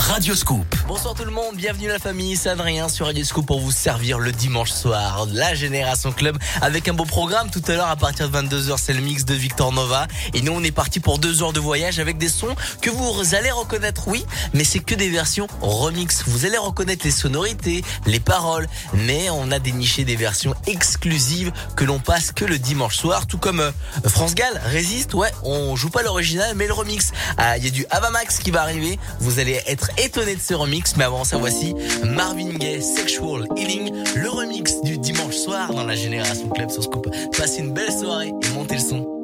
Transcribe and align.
Radio 0.00 0.34
Scoop. 0.34 0.74
Bonsoir 0.88 1.14
tout 1.14 1.24
le 1.24 1.30
monde, 1.30 1.56
bienvenue 1.56 1.86
la 1.86 1.98
famille, 1.98 2.34
c'est 2.34 2.48
Adrien 2.48 2.88
sur 2.88 3.06
Radio 3.06 3.22
Scoop 3.22 3.46
pour 3.46 3.60
vous 3.60 3.70
servir 3.70 4.18
le 4.18 4.32
dimanche 4.32 4.72
soir 4.72 5.26
la 5.30 5.54
Génération 5.54 6.10
Club 6.10 6.38
avec 6.62 6.88
un 6.88 6.94
beau 6.94 7.04
programme. 7.04 7.50
Tout 7.50 7.62
à 7.68 7.74
l'heure 7.74 7.88
à 7.88 7.96
partir 7.96 8.30
de 8.30 8.36
22h 8.36 8.76
c'est 8.78 8.94
le 8.94 9.02
mix 9.02 9.26
de 9.26 9.34
Victor 9.34 9.72
Nova 9.72 10.08
et 10.32 10.40
nous 10.40 10.52
on 10.52 10.64
est 10.64 10.72
parti 10.72 11.00
pour 11.00 11.18
deux 11.18 11.42
heures 11.42 11.52
de 11.52 11.60
voyage 11.60 12.00
avec 12.00 12.16
des 12.16 12.30
sons 12.30 12.56
que 12.80 12.88
vous 12.88 13.34
allez 13.34 13.50
reconnaître 13.50 14.08
oui, 14.08 14.24
mais 14.54 14.64
c'est 14.64 14.78
que 14.78 14.94
des 14.94 15.10
versions 15.10 15.46
remix. 15.60 16.24
Vous 16.26 16.46
allez 16.46 16.58
reconnaître 16.58 17.04
les 17.04 17.10
sonorités, 17.10 17.84
les 18.06 18.20
paroles, 18.20 18.68
mais 18.94 19.28
on 19.30 19.52
a 19.52 19.58
déniché 19.58 20.04
des 20.04 20.16
versions 20.16 20.54
exclusives 20.66 21.52
que 21.76 21.84
l'on 21.84 21.98
passe 21.98 22.32
que 22.32 22.46
le 22.46 22.58
dimanche 22.58 22.96
soir, 22.96 23.26
tout 23.26 23.38
comme 23.38 23.60
euh, 23.60 23.70
France 24.08 24.34
Gall 24.34 24.60
résiste. 24.64 25.12
Ouais, 25.12 25.30
on 25.44 25.76
joue 25.76 25.90
pas 25.90 26.02
l'original 26.02 26.54
mais 26.56 26.66
le 26.66 26.72
remix. 26.72 27.12
Ah, 27.36 27.58
il 27.58 27.64
y 27.64 27.68
a 27.68 27.70
du 27.70 27.84
Avamax 27.90 28.38
qui 28.38 28.50
va 28.50 28.62
arriver. 28.62 28.98
Vous 29.20 29.38
allez 29.38 29.60
étonné 29.98 30.34
de 30.34 30.40
ce 30.40 30.54
remix, 30.54 30.96
mais 30.96 31.04
avant 31.04 31.24
ça, 31.24 31.36
voici 31.36 31.74
Marvin 32.04 32.50
Gaye, 32.50 32.82
Sexual 32.82 33.46
Healing, 33.56 33.92
le 34.16 34.28
remix 34.28 34.80
du 34.82 34.98
dimanche 34.98 35.34
soir 35.36 35.72
dans 35.72 35.84
la 35.84 35.94
Génération 35.94 36.48
Club 36.48 36.70
sur 36.70 36.82
Scoop. 36.82 37.08
Passez 37.36 37.60
une 37.60 37.72
belle 37.72 37.92
soirée 37.92 38.28
et 38.42 38.48
montez 38.54 38.74
le 38.74 38.80
son. 38.80 39.19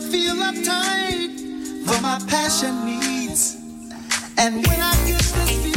feel 0.00 0.34
uptight 0.36 1.84
for 1.86 2.00
my 2.00 2.18
passion 2.26 2.86
needs. 2.86 3.56
And 4.38 4.66
when 4.66 4.80
I 4.80 4.94
get 5.06 5.20
this 5.20 5.50
feeling, 5.50 5.69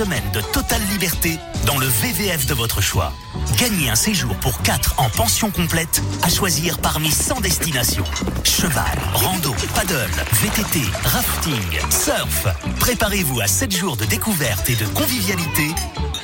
de 0.00 0.40
totale 0.40 0.80
liberté 0.88 1.38
dans 1.66 1.76
le 1.76 1.86
VVF 1.86 2.46
de 2.46 2.54
votre 2.54 2.80
choix. 2.80 3.12
Gagnez 3.58 3.90
un 3.90 3.94
séjour 3.94 4.34
pour 4.36 4.62
4 4.62 4.94
en 4.96 5.10
pension 5.10 5.50
complète 5.50 6.02
à 6.22 6.30
choisir 6.30 6.78
parmi 6.78 7.10
100 7.10 7.42
destinations. 7.42 8.04
Cheval, 8.42 8.98
rando, 9.12 9.54
paddle, 9.74 10.10
VTT, 10.32 10.80
rafting, 11.04 11.80
surf. 11.90 12.46
Préparez-vous 12.78 13.40
à 13.40 13.46
7 13.46 13.76
jours 13.76 13.98
de 13.98 14.06
découverte 14.06 14.70
et 14.70 14.74
de 14.74 14.86
convivialité 14.86 15.68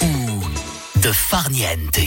ou 0.01 0.41
de 1.01 1.13
farniente. 1.13 2.01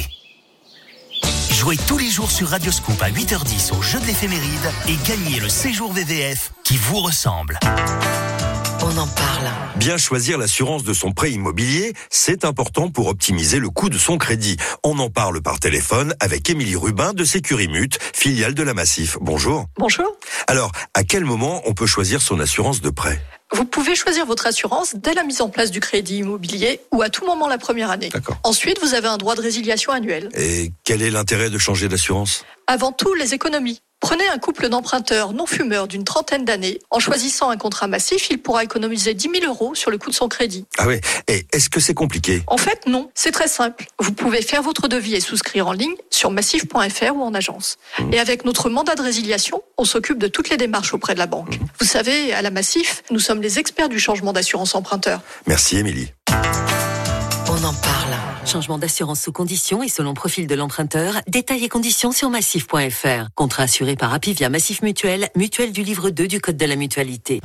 Jouez 1.51 1.77
tous 1.88 1.99
les 1.99 2.10
jours 2.10 2.32
sur 2.32 2.49
Radioscoop 2.49 2.99
à 2.99 3.12
8h10 3.12 3.77
au 3.77 3.82
jeu 3.84 3.99
de 3.99 4.05
l'éphéméride 4.05 4.71
et 4.88 4.95
gagnez 5.08 5.39
le 5.39 5.49
séjour 5.49 5.93
VVF 5.93 6.51
qui 6.63 6.77
vous 6.77 6.99
ressemble. 6.99 7.60
On 8.91 8.97
en 8.97 9.08
parle. 9.08 9.52
Bien 9.75 9.97
choisir 9.97 10.39
l'assurance 10.39 10.84
de 10.84 10.93
son 10.93 11.12
prêt 11.12 11.32
immobilier, 11.32 11.93
c'est 12.10 12.43
important 12.43 12.89
pour 12.89 13.06
optimiser 13.08 13.60
le 13.60 13.69
coût 13.69 13.89
de 13.89 13.99
son 13.99 14.17
crédit. 14.17 14.58
On 14.84 14.97
en 14.97 15.12
parle 15.12 15.43
par 15.43 15.60
téléphone 15.60 16.15
avec 16.19 16.49
Émilie 16.49 16.75
Rubin 16.75 17.13
de 17.13 17.23
Sécurimute, 17.23 17.99
filiale 18.02 18.56
de 18.56 18.63
la 18.63 18.73
Massif. 18.73 19.17
Bonjour. 19.21 19.67
Bonjour. 19.78 20.08
Alors, 20.47 20.71
à 20.95 21.04
quel 21.04 21.23
moment 21.23 21.62
on 21.67 21.73
peut 21.75 21.86
choisir 21.86 22.19
son 22.19 22.39
assurance 22.39 22.82
de 22.82 22.89
prêt? 22.89 23.21
Vous 23.52 23.65
pouvez 23.65 23.95
choisir 23.95 24.25
votre 24.25 24.47
assurance 24.47 24.95
dès 24.95 25.13
la 25.13 25.23
mise 25.23 25.41
en 25.41 25.49
place 25.49 25.69
du 25.69 25.82
crédit 25.82 26.17
immobilier 26.17 26.82
ou 26.91 27.04
à 27.04 27.10
tout 27.10 27.28
moment 27.28 27.47
la 27.47 27.60
première 27.60 27.91
année. 27.91 28.10
D'accord. 28.10 28.38
Ensuite, 28.43 28.80
vous 28.82 28.95
avez 28.95 29.08
un 29.08 29.17
droit 29.17 29.36
de 29.36 29.41
résiliation 29.41 29.91
annuel. 29.91 30.30
Et 30.36 30.71
quel 30.84 31.04
est 31.04 31.12
l'intérêt 31.12 31.52
de 31.52 31.58
changer 31.60 31.89
d'assurance? 31.89 32.43
Avant 32.65 32.91
tout, 32.91 33.13
les 33.13 33.36
économies. 33.36 33.82
Prenez 33.99 34.27
un 34.29 34.38
couple 34.38 34.69
d'emprunteurs 34.69 35.33
non 35.33 35.45
fumeurs 35.45 35.88
d'une 35.88 36.05
trentaine 36.05 36.45
d'années. 36.45 36.79
En 36.89 36.99
choisissant 36.99 37.49
un 37.49 37.57
contrat 37.57 37.88
massif, 37.88 38.29
il 38.29 38.41
pourra 38.41 38.63
économiser 38.63 39.13
10 39.13 39.29
000 39.41 39.45
euros 39.45 39.75
sur 39.75 39.91
le 39.91 39.97
coût 39.97 40.09
de 40.09 40.15
son 40.15 40.29
crédit. 40.29 40.65
Ah 40.77 40.88
oui, 40.88 41.01
et 41.27 41.45
est-ce 41.51 41.69
que 41.69 41.79
c'est 41.79 41.93
compliqué? 41.93 42.41
En 42.47 42.57
fait, 42.57 42.88
non. 42.88 43.09
C'est 43.13 43.31
très 43.31 43.49
simple. 43.49 43.85
Vous 43.99 44.13
pouvez 44.13 44.41
faire 44.41 44.62
votre 44.62 44.88
devis 44.88 45.15
et 45.15 45.19
souscrire 45.19 45.67
en 45.67 45.73
ligne 45.73 45.95
sur 46.09 46.31
massif.fr 46.31 47.15
ou 47.15 47.23
en 47.23 47.33
agence. 47.33 47.77
Et 48.12 48.19
avec 48.19 48.45
notre 48.45 48.69
mandat 48.69 48.95
de 48.95 49.01
résiliation, 49.01 49.62
on 49.77 49.83
s'occupe 49.83 50.17
de 50.17 50.27
toutes 50.27 50.49
les 50.49 50.57
démarches 50.57 50.93
auprès 50.93 51.13
de 51.13 51.19
la 51.19 51.27
banque. 51.27 51.59
Vous 51.79 51.85
savez, 51.85 52.33
à 52.33 52.41
la 52.41 52.51
Massif, 52.51 53.03
nous 53.12 53.19
sommes 53.19 53.41
les 53.41 53.59
experts 53.59 53.89
du 53.89 53.99
changement 53.99 54.33
d'assurance 54.33 54.75
emprunteur. 54.75 55.21
Merci 55.45 55.77
Émilie. 55.77 56.13
On 57.61 57.65
en 57.65 57.73
parle. 57.73 58.15
Changement 58.45 58.77
d'assurance 58.77 59.21
sous 59.21 59.31
conditions 59.31 59.83
et 59.83 59.89
selon 59.89 60.13
profil 60.13 60.47
de 60.47 60.55
l'emprunteur. 60.55 61.15
Détails 61.27 61.63
et 61.65 61.69
conditions 61.69 62.11
sur 62.11 62.29
massif.fr. 62.29 63.27
Contrat 63.35 63.63
assuré 63.63 63.95
par 63.95 64.13
Apivia 64.13 64.49
Massif 64.49 64.81
Mutuel, 64.81 65.29
mutuelle 65.35 65.71
du 65.71 65.83
livre 65.83 66.09
2 66.09 66.27
du 66.27 66.39
Code 66.39 66.57
de 66.57 66.65
la 66.65 66.75
mutualité. 66.75 67.41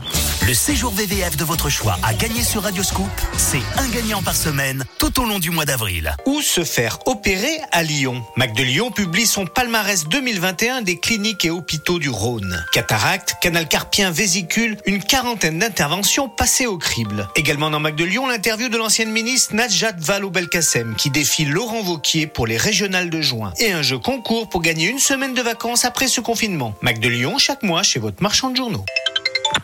Le 0.46 0.52
séjour 0.52 0.92
VVF 0.92 1.36
de 1.38 1.44
votre 1.44 1.70
choix 1.70 1.96
à 2.02 2.12
gagner 2.12 2.42
sur 2.42 2.62
Radioscoop, 2.62 3.08
c'est 3.38 3.62
un 3.78 3.88
gagnant 3.88 4.22
par 4.22 4.36
semaine 4.36 4.84
tout 4.98 5.20
au 5.20 5.24
long 5.24 5.38
du 5.38 5.50
mois 5.50 5.64
d'avril. 5.64 6.14
Où 6.26 6.42
se 6.42 6.64
faire 6.64 6.98
opérer 7.06 7.58
à 7.72 7.82
Lyon 7.82 8.22
Mac 8.36 8.54
de 8.54 8.62
Lyon 8.62 8.90
publie 8.90 9.26
son 9.26 9.46
palmarès 9.46 10.06
2021 10.06 10.82
des 10.82 11.00
cliniques 11.00 11.46
et 11.46 11.50
hôpitaux 11.50 11.98
du 11.98 12.10
Rhône. 12.10 12.62
Cataracte, 12.72 13.36
canal 13.40 13.66
carpien, 13.66 14.10
vésicule, 14.10 14.76
une 14.84 15.02
quarantaine 15.02 15.58
d'interventions 15.58 16.28
passées 16.28 16.66
au 16.66 16.76
crible. 16.76 17.26
Également 17.36 17.70
dans 17.70 17.80
Mac 17.80 17.96
de 17.96 18.04
Lyon, 18.04 18.26
l'interview 18.26 18.68
de 18.68 18.76
l'ancienne 18.76 19.10
ministre 19.10 19.54
Najat 19.54 19.92
Vallaud-Belkacem 20.04 20.96
qui 20.96 21.08
défie 21.08 21.46
Laurent 21.46 21.82
Vauquier 21.82 22.26
pour 22.26 22.46
les 22.46 22.58
régionales 22.58 23.08
de 23.08 23.22
juin. 23.22 23.54
Et 23.58 23.72
un 23.72 23.80
jeu 23.80 23.98
concours 23.98 24.50
pour 24.50 24.60
gagner 24.60 24.86
une 24.86 24.98
semaine 24.98 25.32
de 25.32 25.40
vacances 25.40 25.86
après 25.86 26.08
ce 26.08 26.20
confinement. 26.20 26.74
Mac 26.82 26.98
de 26.98 27.08
Lyon, 27.08 27.38
chaque 27.38 27.62
mois 27.62 27.82
chez 27.82 28.00
votre 28.00 28.22
marchand 28.22 28.50
de 28.50 28.56
journaux. 28.56 28.84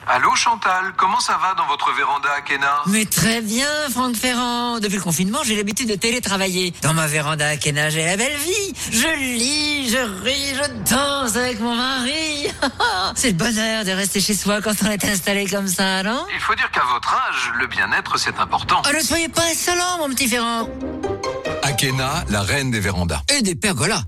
Allô 0.06 0.34
Chantal, 0.34 0.92
comment 0.96 1.20
ça 1.20 1.38
va 1.40 1.54
dans 1.54 1.66
votre 1.66 1.92
véranda 1.94 2.28
à 2.36 2.40
Kena 2.40 2.82
Mais 2.86 3.04
très 3.04 3.40
bien, 3.40 3.68
Franck 3.90 4.16
Ferrand. 4.16 4.80
Depuis 4.80 4.96
le 4.96 5.02
confinement, 5.02 5.38
j'ai 5.44 5.56
l'habitude 5.56 5.88
de 5.88 5.94
télétravailler. 5.94 6.72
Dans 6.82 6.94
ma 6.94 7.06
véranda 7.06 7.46
à 7.46 7.56
Kena, 7.56 7.90
j'ai 7.90 8.04
la 8.04 8.16
belle 8.16 8.36
vie. 8.36 8.74
Je 8.90 9.16
lis, 9.18 9.88
je 9.88 10.22
ris, 10.24 10.54
je 10.54 10.92
danse 10.92 11.36
avec 11.36 11.60
mon 11.60 11.74
mari. 11.74 12.48
C'est 13.14 13.28
le 13.28 13.36
bonheur 13.36 13.84
de 13.84 13.92
rester 13.92 14.20
chez 14.20 14.34
soi 14.34 14.60
quand 14.60 14.74
on 14.84 14.90
est 14.90 15.04
installé 15.04 15.46
comme 15.46 15.68
ça, 15.68 16.02
non 16.02 16.26
Il 16.34 16.40
faut 16.40 16.54
dire 16.54 16.70
qu'à 16.70 16.82
votre 16.92 17.14
âge, 17.14 17.52
le 17.58 17.66
bien-être 17.66 18.18
c'est 18.18 18.38
important. 18.38 18.82
Oh, 18.86 18.96
ne 18.96 19.00
soyez 19.00 19.28
pas 19.28 19.42
insolent, 19.50 19.98
mon 19.98 20.08
petit 20.08 20.28
Ferrand. 20.28 20.68
Akena, 21.62 22.24
la 22.30 22.42
reine 22.42 22.70
des 22.70 22.80
vérandas. 22.80 23.20
Et 23.36 23.42
des 23.42 23.54
pergolas. 23.54 24.02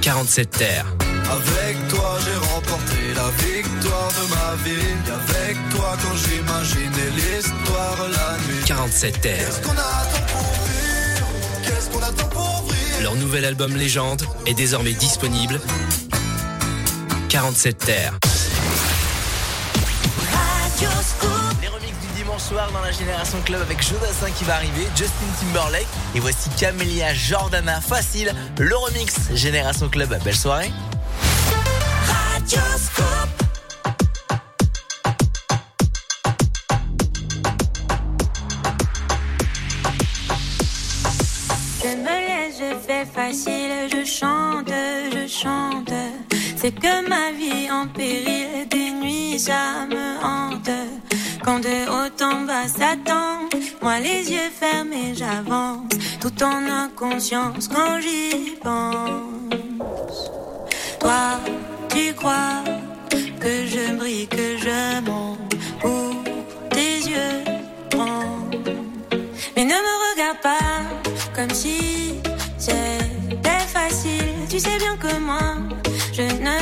47 0.00 0.50
terres. 0.50 0.86
Avec 1.30 1.88
toi, 1.88 2.16
j'ai 2.24 2.36
remporté 2.54 2.87
la 3.18 3.30
victoire 3.44 4.10
de 4.18 4.24
ma 4.34 4.62
vie. 4.64 4.94
Avec 5.20 5.56
toi, 5.70 5.96
quand 6.02 6.16
j'imaginais 6.16 7.10
l'histoire 7.16 7.98
la 8.12 8.38
nuit. 8.46 8.64
47 8.66 9.20
terres. 9.20 9.36
Qu'est-ce 9.36 9.60
qu'on 9.60 9.72
attend 9.72 10.26
pour 10.28 10.50
vivre? 10.68 11.26
Qu'est-ce 11.64 11.90
qu'on 11.90 12.02
attend 12.02 12.28
pour 12.28 12.62
vivre? 12.70 13.02
Leur 13.02 13.14
nouvel 13.16 13.44
album 13.44 13.76
Légende 13.76 14.22
est 14.46 14.54
désormais 14.54 14.92
disponible. 14.92 15.60
47 17.28 17.78
terres. 17.78 18.18
Les 21.60 21.66
remix 21.68 21.92
du 22.00 22.22
dimanche 22.22 22.42
soir 22.42 22.70
dans 22.72 22.80
la 22.82 22.92
Génération 22.92 23.38
Club 23.44 23.60
avec 23.62 23.82
Jodassin 23.82 24.30
qui 24.30 24.44
va 24.44 24.54
arriver, 24.54 24.86
Justin 24.94 25.26
Timberlake 25.40 25.88
et 26.14 26.20
voici 26.20 26.48
Camélia 26.56 27.12
Jordana 27.14 27.80
Facile, 27.80 28.32
le 28.58 28.76
remix 28.76 29.14
Génération 29.34 29.88
Club. 29.88 30.16
Belle 30.22 30.36
soirée. 30.36 30.70
Quand 51.44 51.60
de 51.60 51.88
haut 51.88 52.22
en 52.22 52.42
bas 52.42 52.68
s'attend, 52.68 53.48
moi 53.80 54.00
les 54.00 54.30
yeux 54.30 54.50
fermés 54.60 55.14
j'avance, 55.14 55.88
tout 56.20 56.42
en 56.42 56.66
inconscience 56.66 57.68
quand 57.68 58.00
j'y 58.00 58.56
pense. 58.62 60.30
Toi, 61.00 61.40
tu 61.98 62.14
crois 62.14 62.62
que 63.40 63.66
je 63.72 63.94
brille, 63.96 64.28
que 64.28 64.46
je 64.64 65.00
monte 65.08 65.54
pour 65.80 66.14
tes 66.70 66.96
yeux 67.12 67.38
grands. 67.90 68.44
Mais 69.54 69.64
ne 69.64 69.78
me 69.86 69.94
regarde 70.06 70.40
pas 70.50 70.76
comme 71.34 71.50
si 71.50 72.14
c'était 72.58 73.66
facile. 73.76 74.34
Tu 74.48 74.58
sais 74.60 74.78
bien 74.78 74.96
que 74.96 75.12
moi, 75.18 75.46
je 76.12 76.26
ne 76.48 76.58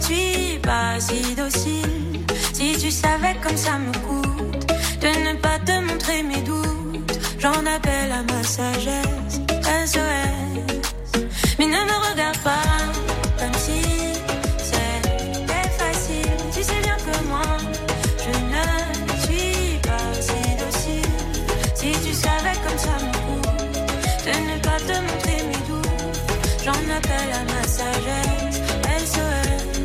suis 0.00 0.58
pas 0.58 0.98
si 0.98 1.34
docile. 1.34 2.20
Si 2.52 2.76
tu 2.82 2.90
savais 2.90 3.36
comme 3.42 3.56
ça 3.56 3.78
me 3.78 3.92
coûte 4.06 4.66
de 5.04 5.10
ne 5.26 5.32
pas 5.44 5.58
te 5.68 5.74
montrer 5.88 6.22
mes 6.22 6.42
doutes, 6.50 7.18
j'en 7.38 7.64
appelle 7.76 8.12
à 8.20 8.22
ma 8.30 8.42
sagesse. 8.42 9.36
SOS. 9.90 11.20
Mais 11.58 11.66
ne 11.66 11.80
me 11.90 11.96
regarde 12.10 12.38
pas 12.38 12.68
comme 13.38 13.58
si. 13.66 14.01
Tu 16.64 16.80
bien 16.80 16.96
que 16.96 17.24
moi, 17.24 17.42
je 18.24 18.30
ne 18.54 18.62
suis 19.24 19.78
pas 19.78 20.12
si 20.20 20.42
docile. 20.62 21.12
Si 21.74 21.90
tu 22.06 22.14
savais 22.14 22.56
comme 22.64 22.78
ça 22.78 22.96
me 23.02 23.10
coûte 23.26 23.48
de 24.24 24.30
ne 24.30 24.58
pas 24.60 24.78
te 24.78 24.92
montrer 24.92 25.42
mes 25.48 25.62
doutes, 25.66 25.88
j'en 26.64 26.70
appelle 26.70 27.32
à 27.34 27.42
ma 27.52 27.62
sagesse. 27.66 28.60
SOS. 29.10 29.80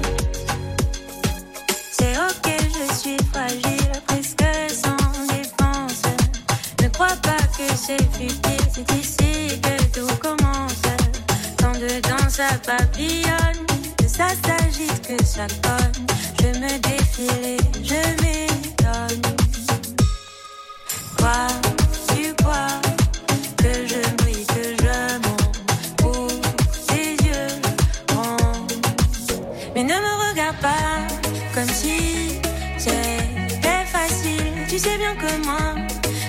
C'est 1.91 2.15
ok, 2.29 2.47
je 2.75 2.93
suis 2.99 3.17
fragile, 3.33 3.91
presque 4.05 4.45
sans 4.69 5.25
défense. 5.33 6.03
Ne 6.83 6.89
crois 6.89 7.17
pas 7.23 7.43
que 7.57 7.67
c'est 7.75 8.03
futile, 8.13 8.67
c'est 8.71 8.91
ici 8.95 9.59
que 9.61 9.99
tout 9.99 10.15
commence. 10.17 10.83
Quand 11.59 11.73
dedans 11.73 12.29
ça 12.29 12.49
papillonne, 12.63 13.65
que 13.97 14.07
ça 14.07 14.27
s'agite, 14.45 15.07
que 15.07 15.25
ça 15.25 15.47
cogne. 15.63 16.16
Je 16.39 16.47
me 16.59 16.79
défile 16.79 17.45
et 17.45 17.57
je 17.83 18.01
m'étonne. 18.21 19.21
Quoi, 21.17 21.47
tu 22.09 22.33
crois 22.35 22.79
que 23.57 23.71
je 23.87 24.01
brille, 24.17 24.45
que 24.45 24.63
je 24.83 24.97
monte 25.23 25.59
pour 25.97 26.27
tes 26.87 27.11
yeux 27.25 27.53
ronds? 28.13 28.67
Mais 29.75 29.83
ne 29.83 29.93
me 29.93 30.29
regarde 30.29 30.57
pas 30.61 30.97
comme 31.53 31.69
si 31.69 32.39
c'était 32.77 33.85
facile. 33.91 34.53
Tu 34.69 34.77
sais 34.79 34.97
bien 34.97 35.15
que 35.15 35.45
moi, 35.45 35.75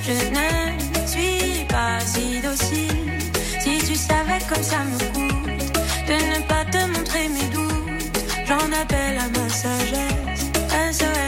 je 0.03 0.13
ne 0.37 1.07
suis 1.07 1.65
pas 1.67 2.01
si 2.01 2.41
docile. 2.41 3.21
Si 3.61 3.79
tu 3.87 3.95
savais 3.95 4.43
comme 4.49 4.63
ça 4.63 4.79
me 4.85 4.99
coûte 5.13 5.73
de 6.09 6.15
ne 6.15 6.41
pas 6.47 6.65
te 6.65 6.79
montrer 6.93 7.29
mes 7.29 7.49
doutes, 7.55 8.19
j'en 8.47 8.73
sagesse, 9.59 10.53
un 10.73 10.93
seul 10.93 11.28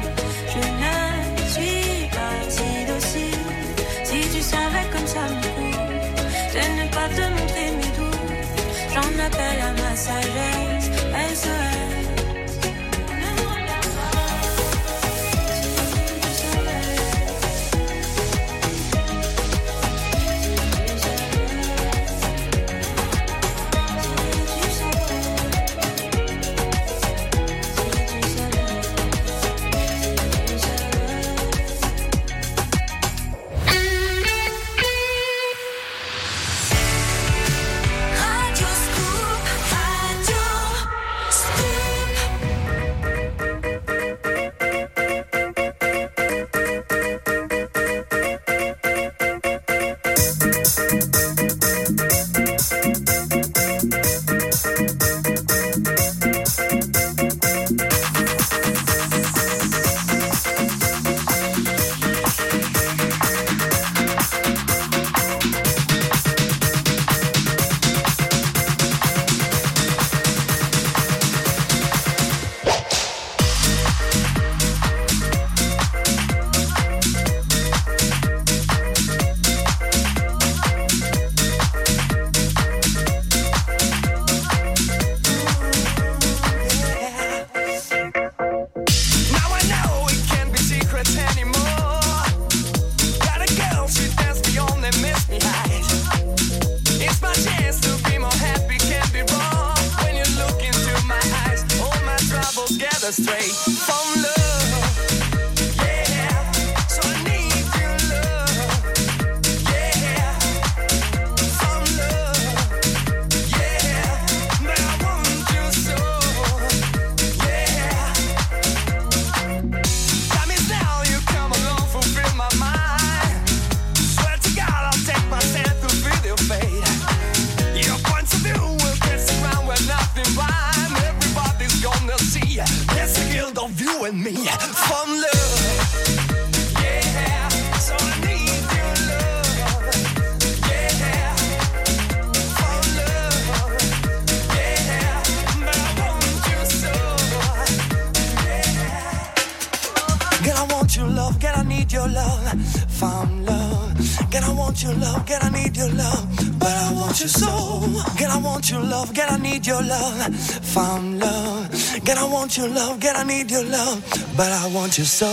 found 160.73 161.19
love. 161.19 161.69
God, 162.05 162.17
I 162.17 162.23
want 162.23 162.57
your 162.57 162.69
love. 162.69 162.99
God, 163.01 163.15
I 163.17 163.23
need 163.23 163.51
your 163.51 163.65
love. 163.65 163.99
But 164.37 164.51
I 164.53 164.67
want 164.73 164.97
you 164.97 165.03
so. 165.03 165.27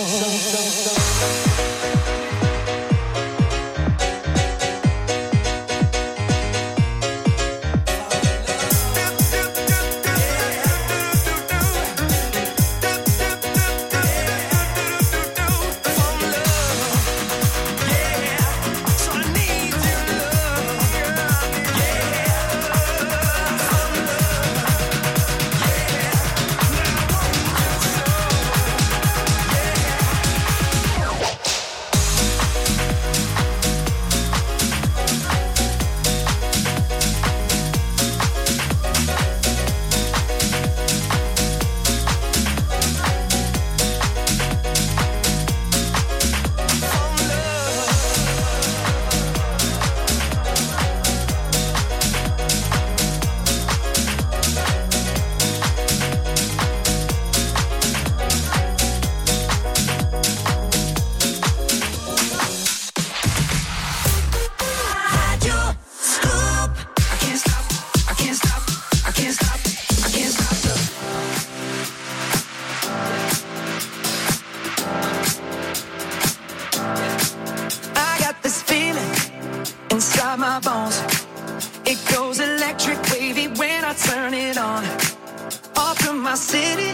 my 86.28 86.34
city, 86.34 86.90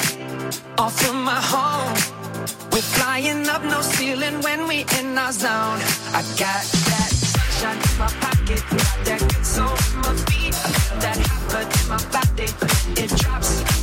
off 0.78 0.96
of 1.08 1.16
my 1.16 1.40
home. 1.52 1.92
We're 2.70 2.88
flying 2.96 3.48
up 3.48 3.64
no 3.64 3.80
ceiling 3.80 4.40
when 4.42 4.68
we 4.68 4.84
in 5.00 5.18
our 5.18 5.32
zone. 5.32 5.80
I 6.18 6.22
got 6.38 6.62
that 6.88 7.10
sunshine 7.10 7.80
in 7.88 7.98
my 7.98 8.10
pocket, 8.22 8.62
got 8.70 8.98
that 9.06 9.20
good 9.20 9.44
soul 9.44 9.76
in 9.86 9.96
my 10.02 10.14
feet. 10.26 10.54
I 10.54 10.70
feel 10.78 10.98
that 11.00 11.18
hot 11.26 11.42
blood 11.50 11.68
in 11.78 11.86
my 11.88 12.00
body, 12.14 13.02
it 13.02 13.10
drops. 13.18 13.73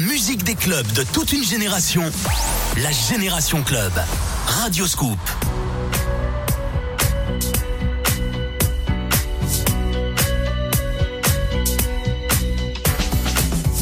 musique 0.00 0.44
des 0.44 0.54
clubs 0.54 0.90
de 0.92 1.02
toute 1.02 1.32
une 1.32 1.42
génération, 1.42 2.02
la 2.82 2.90
Génération 2.92 3.62
Club. 3.62 3.92
Radio 4.46 4.86
Scoop. 4.86 5.18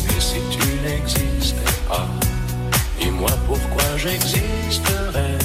Et 0.08 0.20
si 0.20 0.36
tu 0.50 0.66
n'existais 0.84 1.56
pas, 1.88 2.08
dis-moi 3.00 3.30
pourquoi 3.46 3.96
j'existerais. 3.96 5.38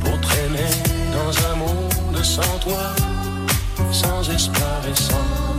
Pour 0.00 0.20
traîner 0.20 0.72
dans 1.12 1.46
un 1.50 1.56
monde 1.56 2.24
sans 2.24 2.58
toi, 2.58 2.94
sans 3.92 4.28
espoir 4.30 4.82
et 4.90 5.00
sans 5.00 5.51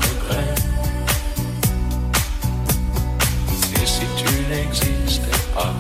pas. 5.56 5.74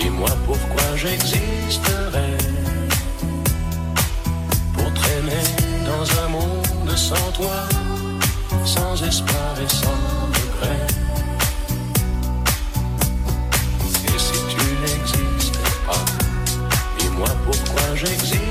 Et 0.00 0.10
moi 0.10 0.28
pourquoi 0.46 0.96
j'existerais 0.96 2.36
Pour 4.72 4.92
traîner 4.94 5.46
dans 5.84 6.04
un 6.24 6.28
monde 6.28 6.96
sans 6.96 7.32
toi, 7.32 7.68
sans 8.64 9.02
espoir 9.02 9.54
et 9.62 9.68
sans 9.68 9.98
regret? 10.36 10.86
Et 14.04 14.18
si 14.18 14.38
tu 14.52 14.64
n'existais 14.82 15.58
pas, 15.86 17.04
et 17.04 17.08
moi 17.10 17.28
pourquoi 17.44 17.94
j'existe 17.94 18.45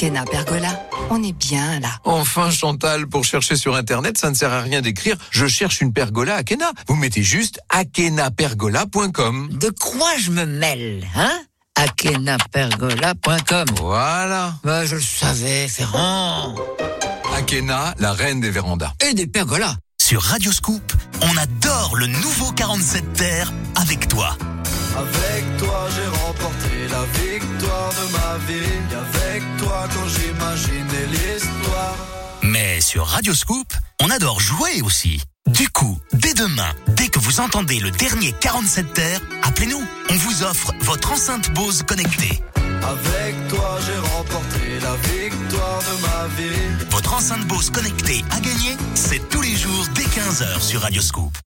Quinquennat 0.00 0.24
Pergola, 0.24 0.88
on 1.10 1.22
est 1.22 1.34
bien 1.34 1.78
là. 1.78 1.90
Enfin, 2.04 2.50
Chantal, 2.50 3.06
pour 3.06 3.22
chercher 3.22 3.54
sur 3.54 3.76
Internet, 3.76 4.16
ça 4.16 4.30
ne 4.30 4.34
sert 4.34 4.50
à 4.50 4.62
rien 4.62 4.80
d'écrire 4.80 5.18
«Je 5.30 5.46
cherche 5.46 5.82
une 5.82 5.92
pergola 5.92 6.36
Akena». 6.36 6.70
Vous 6.88 6.96
mettez 6.96 7.22
juste 7.22 7.60
akenapergola.com. 7.68 9.50
De 9.52 9.68
quoi 9.68 10.08
je 10.18 10.30
me 10.30 10.46
mêle, 10.46 11.06
hein? 11.14 11.38
Akenapergola.com. 11.74 13.66
Voilà. 13.76 14.54
Bah, 14.64 14.86
je 14.86 14.94
le 14.94 15.02
savais, 15.02 15.68
Ferrand. 15.68 16.54
Akena, 17.36 17.94
la 17.98 18.14
reine 18.14 18.40
des 18.40 18.50
vérandas. 18.50 18.94
Et 19.06 19.12
des 19.12 19.26
pergolas. 19.26 19.76
Sur 20.00 20.22
Radio 20.22 20.50
Scoop, 20.50 20.94
on 21.20 21.36
adore 21.36 21.94
le 21.96 22.06
nouveau 22.06 22.52
47 22.52 23.12
Terre 23.12 23.52
avec 23.76 24.08
toi. 24.08 24.34
Avec 25.00 25.56
toi 25.56 25.88
j'ai 25.94 26.06
remporté 26.24 26.88
la 26.90 27.04
victoire 27.20 27.90
de 27.90 28.12
ma 28.12 28.38
vie. 28.46 28.80
Avec 29.04 29.42
toi 29.58 29.88
quand 29.94 30.08
j'imaginais 30.08 31.06
l'histoire. 31.10 31.96
Mais 32.42 32.80
sur 32.80 33.06
Radio 33.06 33.34
Scoop, 33.34 33.72
on 34.02 34.10
adore 34.10 34.40
jouer 34.40 34.82
aussi. 34.82 35.22
Du 35.46 35.68
coup, 35.68 35.98
dès 36.12 36.34
demain, 36.34 36.72
dès 36.88 37.08
que 37.08 37.18
vous 37.18 37.40
entendez 37.40 37.80
le 37.80 37.90
dernier 37.90 38.34
47 38.40 38.92
Terre, 38.92 39.20
appelez-nous. 39.42 39.82
On 40.10 40.14
vous 40.14 40.42
offre 40.42 40.72
votre 40.80 41.12
enceinte 41.12 41.50
Bose 41.54 41.82
connectée. 41.82 42.42
Avec 42.82 43.48
toi, 43.48 43.78
j'ai 43.84 43.98
remporté 44.16 44.80
la 44.82 44.96
victoire 44.96 45.80
de 45.80 46.02
ma 46.02 46.28
vie. 46.36 46.86
Votre 46.90 47.14
enceinte 47.14 47.46
Bose 47.46 47.70
connectée 47.70 48.22
à 48.30 48.40
gagner, 48.40 48.76
c'est 48.94 49.28
tous 49.28 49.42
les 49.42 49.56
jours 49.56 49.86
dès 49.94 50.04
15h 50.04 50.60
sur 50.60 50.82
Radio 50.82 51.02
Scoop. 51.02 51.36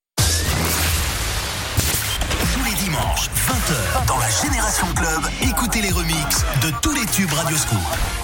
Génération 4.42 4.86
Club, 4.94 5.22
écoutez 5.42 5.80
les 5.80 5.92
remixes 5.92 6.44
de 6.62 6.70
tous 6.82 6.92
les 6.92 7.06
tubes 7.06 7.32
Radioscoop. 7.32 8.23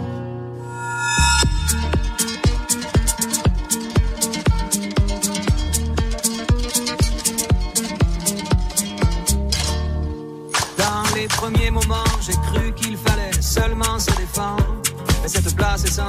Est 15.85 15.91
sans 15.91 16.07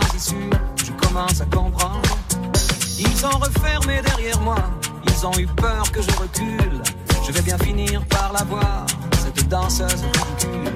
je 0.85 0.93
commence 1.07 1.41
à 1.41 1.45
comprendre. 1.47 2.19
Ils 2.99 3.27
ont 3.27 3.39
refermé 3.39 4.01
derrière 4.03 4.41
moi, 4.41 4.57
ils 5.07 5.27
ont 5.27 5.39
eu 5.39 5.47
peur 5.47 5.91
que 5.91 6.03
je 6.03 6.11
recule. 6.11 6.83
Je 7.27 7.33
vais 7.33 7.43
bien 7.43 7.59
finir 7.59 8.05
par 8.07 8.33
la 8.33 8.45
voir, 8.45 8.87
cette 9.23 9.49
danseuse 9.49 10.03
ridicule. 10.03 10.72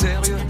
Sérieux 0.00 0.49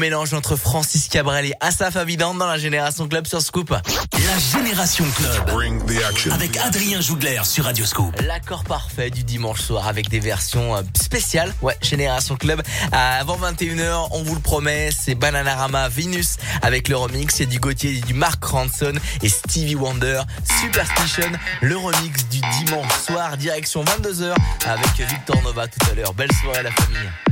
mélange 0.00 0.32
entre 0.32 0.56
Francis 0.56 1.08
Cabrel 1.08 1.44
et 1.44 1.52
Asaf 1.60 1.94
Avidan 1.94 2.34
dans 2.34 2.46
la 2.46 2.56
Génération 2.56 3.06
Club 3.06 3.26
sur 3.26 3.42
Scoop. 3.42 3.70
La 3.70 4.58
Génération 4.58 5.04
Club. 5.14 6.32
Avec 6.32 6.56
Adrien 6.56 7.02
Jougler 7.02 7.42
sur 7.44 7.64
Radio 7.66 7.84
Scoop. 7.84 8.18
L'accord 8.22 8.64
parfait 8.64 9.10
du 9.10 9.24
dimanche 9.24 9.60
soir 9.60 9.86
avec 9.86 10.08
des 10.08 10.18
versions 10.18 10.74
euh, 10.74 10.80
spéciales. 10.98 11.54
Ouais, 11.60 11.76
Génération 11.82 12.36
Club. 12.36 12.62
Euh, 12.62 13.20
Avant 13.20 13.36
21h, 13.36 14.08
on 14.12 14.22
vous 14.22 14.34
le 14.34 14.40
promet, 14.40 14.88
c'est 14.90 15.14
Bananarama 15.14 15.90
Venus 15.90 16.38
avec 16.62 16.88
le 16.88 16.96
remix. 16.96 17.38
Il 17.38 17.40
y 17.40 17.46
a 17.46 17.50
du 17.50 17.60
Gauthier, 17.60 18.00
du 18.00 18.14
Mark 18.14 18.42
Ranson 18.42 18.94
et 19.22 19.28
Stevie 19.28 19.74
Wonder. 19.74 20.22
Superstition, 20.62 21.30
le 21.60 21.76
remix 21.76 22.26
du 22.30 22.40
dimanche 22.64 22.92
soir, 23.06 23.36
direction 23.36 23.84
22h 23.84 24.34
avec 24.64 25.10
Victor 25.10 25.42
Nova 25.42 25.68
tout 25.68 25.90
à 25.92 25.94
l'heure. 25.94 26.14
Belle 26.14 26.32
soirée 26.40 26.60
à 26.60 26.62
la 26.62 26.70
famille. 26.70 27.29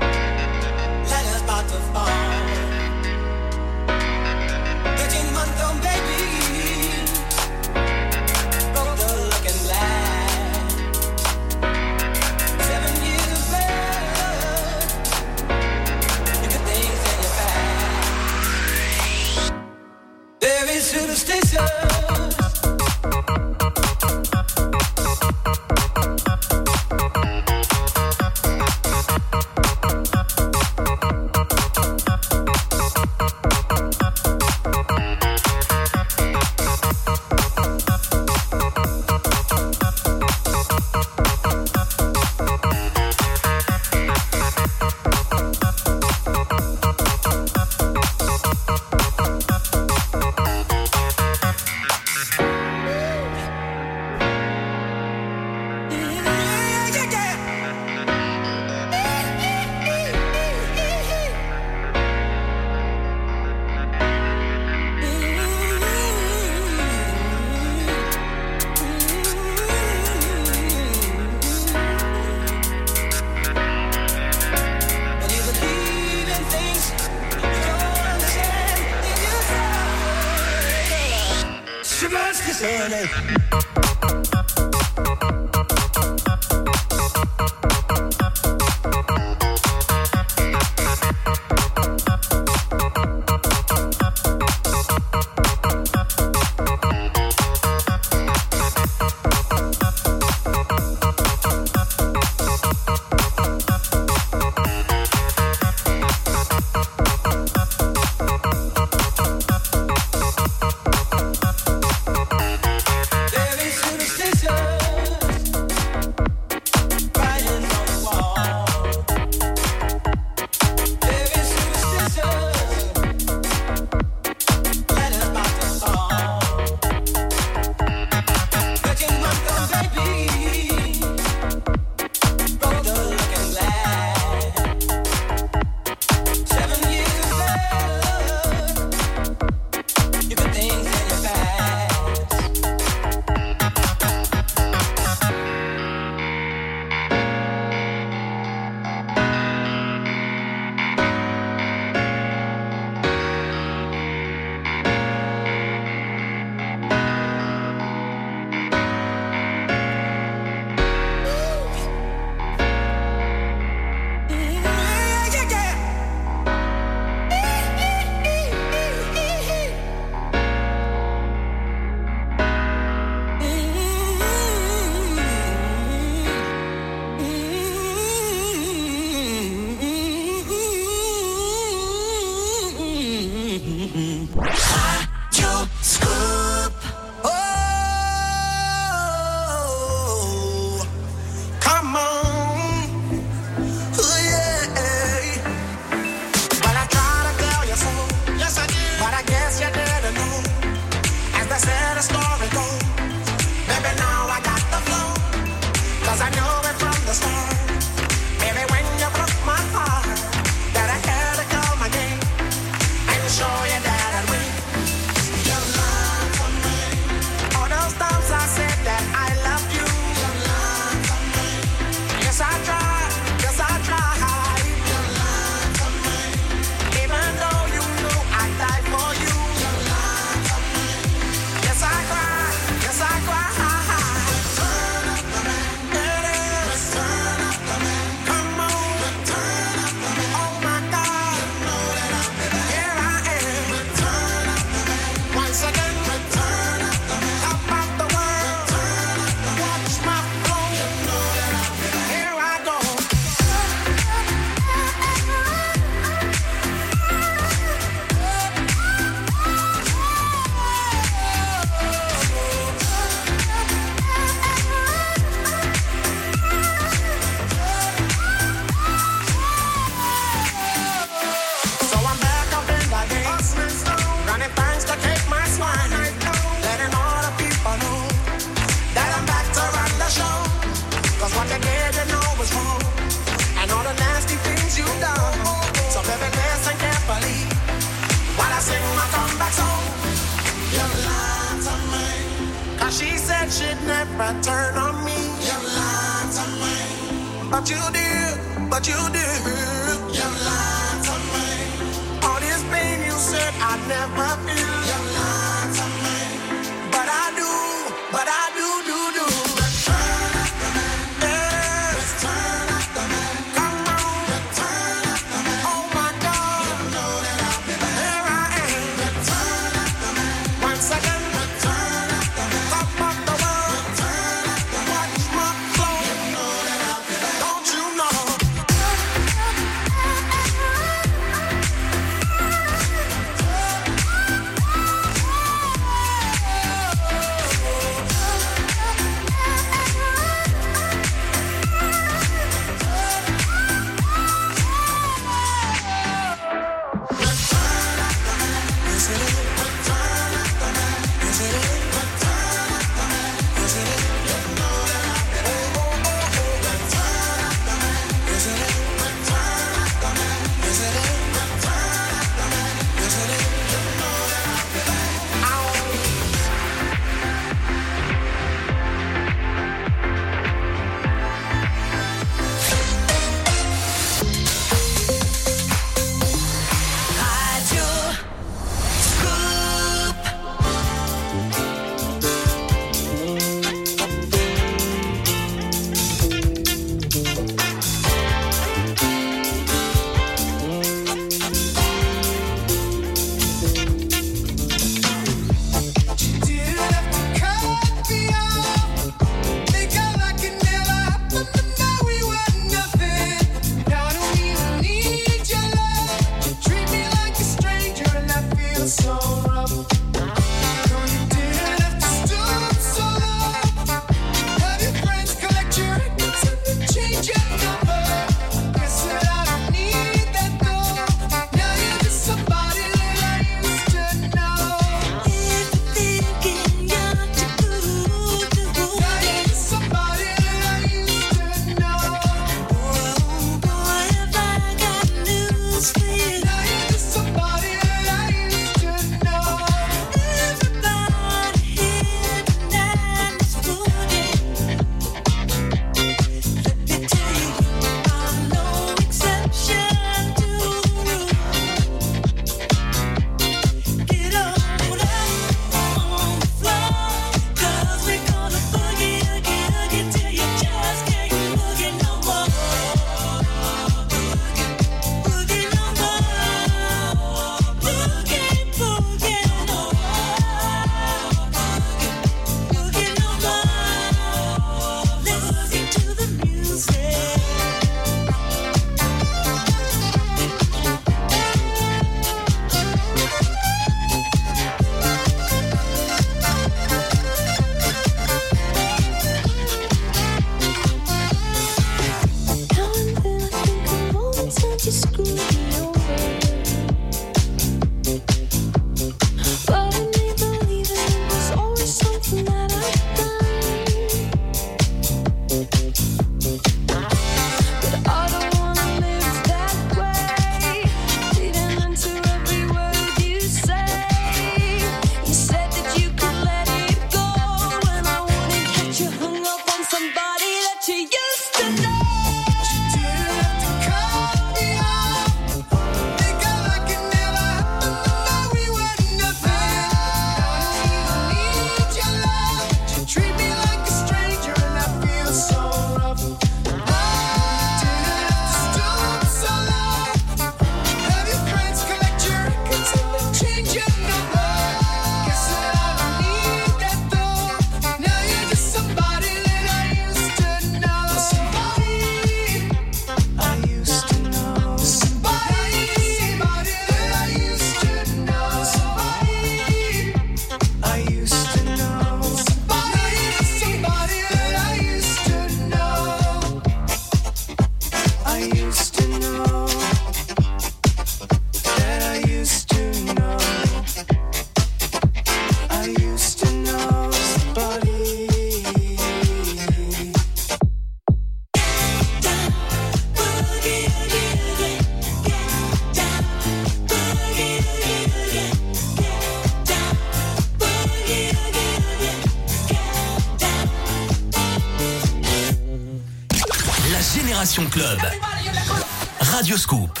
Radio 599.51 600.00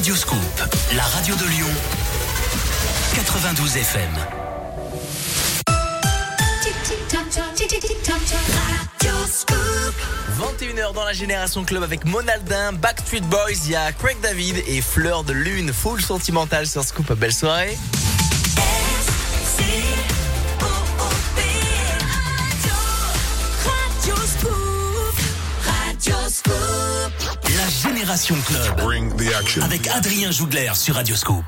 Radio 0.00 0.16
Scoop, 0.16 0.40
la 0.96 1.02
radio 1.02 1.34
de 1.34 1.44
Lyon. 1.44 1.68
92 3.16 3.76
FM. 3.76 4.08
21h 10.38 10.94
dans 10.94 11.04
la 11.04 11.12
Génération 11.12 11.64
Club 11.64 11.82
avec 11.82 12.06
Monaldin, 12.06 12.72
Backstreet 12.72 13.20
Boys, 13.20 13.50
il 13.66 13.72
y 13.72 13.76
a 13.76 13.92
Craig 13.92 14.16
David 14.22 14.64
et 14.66 14.80
Fleur 14.80 15.22
de 15.22 15.34
Lune, 15.34 15.70
full 15.70 16.00
sentimental 16.00 16.66
sur 16.66 16.82
Scoop. 16.82 17.12
Belle 17.12 17.34
soirée. 17.34 17.76
Génération 28.10 28.36
Club. 28.44 29.62
Avec 29.62 29.86
Adrien 29.86 30.32
Jougler 30.32 30.72
sur 30.74 30.96
Radio 30.96 31.14
Scoop. 31.14 31.44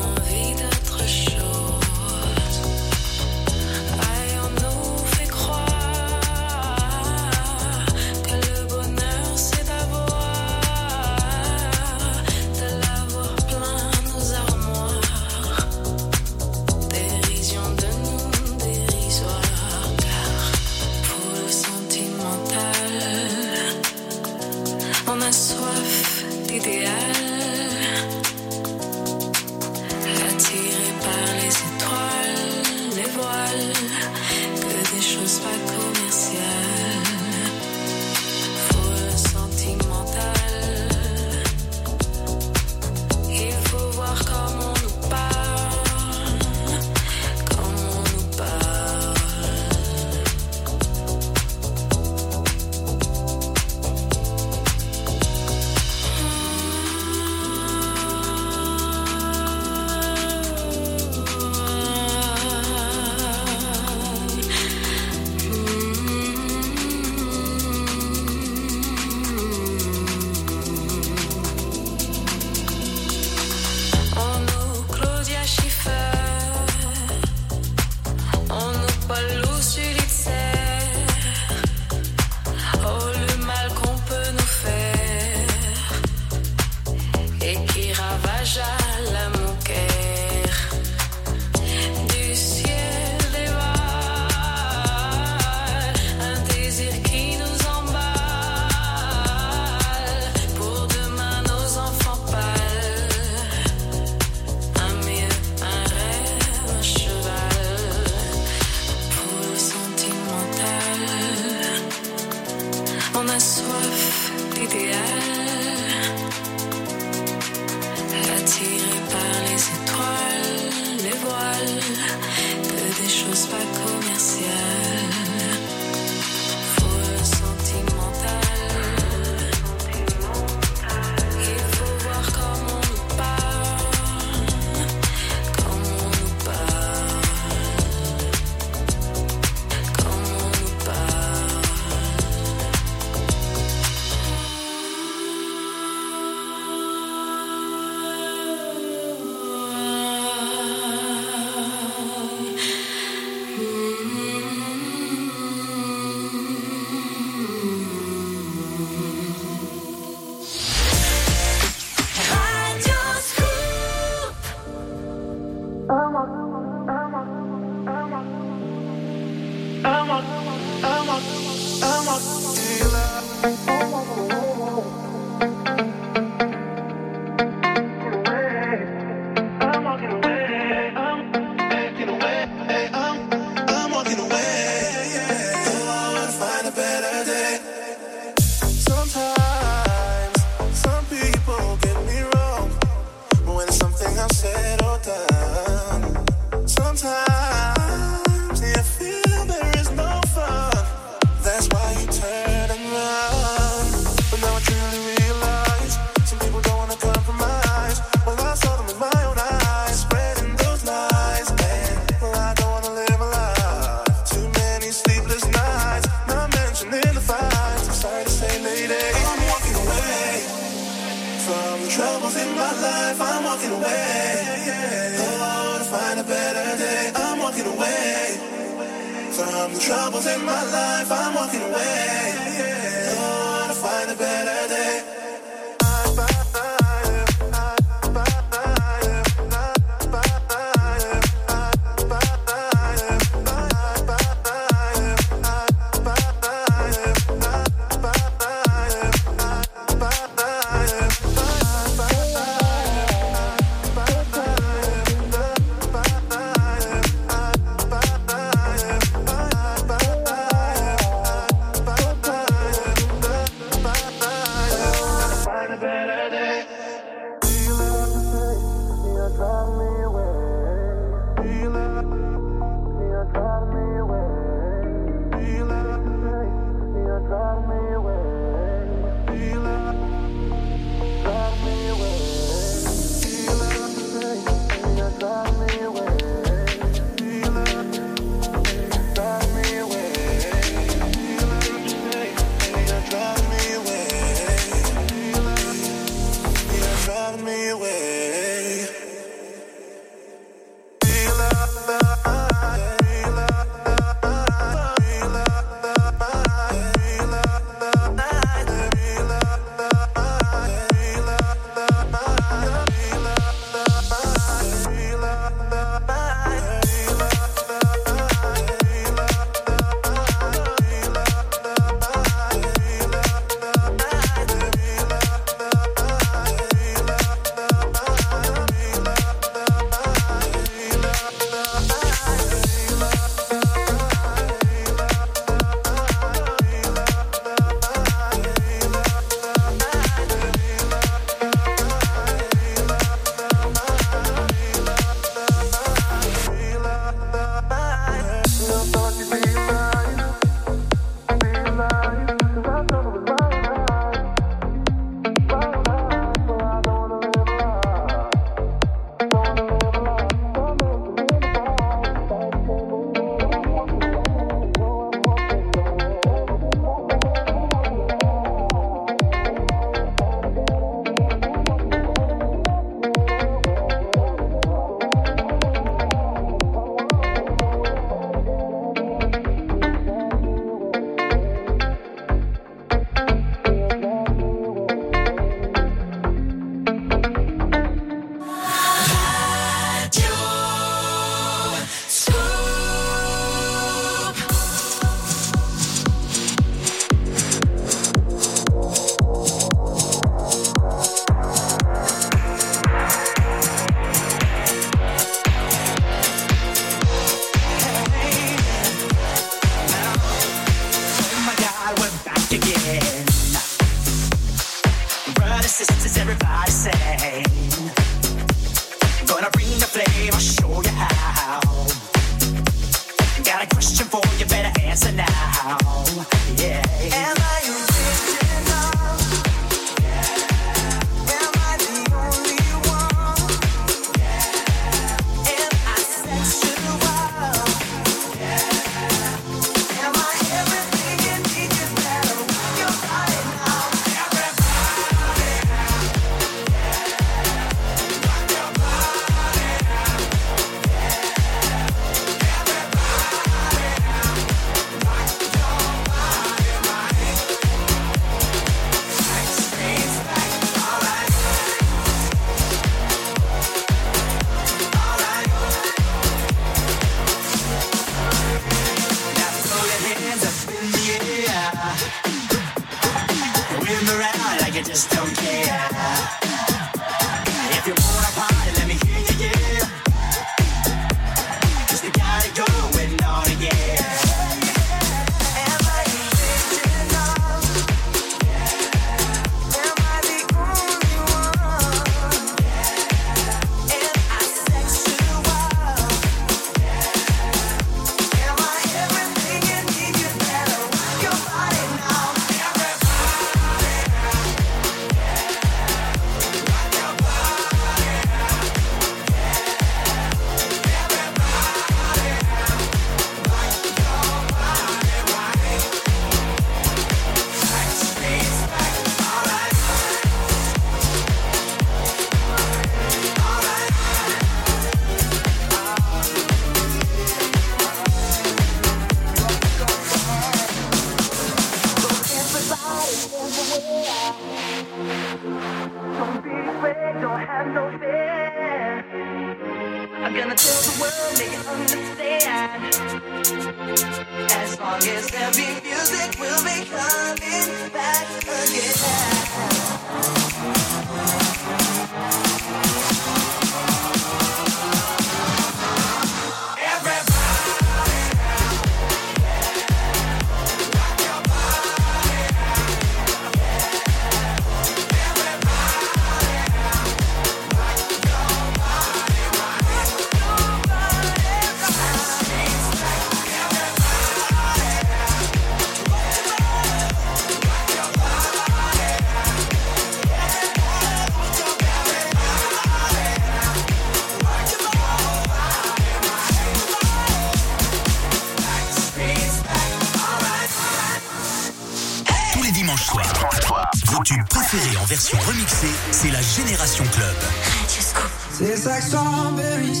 Like 598.86 599.02
strawberries 599.02 600.00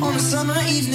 on 0.00 0.14
a 0.14 0.18
summer 0.20 0.54
evening, 0.68 0.87